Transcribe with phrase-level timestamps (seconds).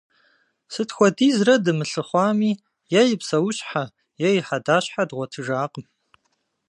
[0.73, 2.51] Сыт хуэдизрэ дымылъыхъуами,
[3.01, 3.83] е и псэущхьэ
[4.27, 5.85] е и хьэдащхьэ дгъуэтыжакъым.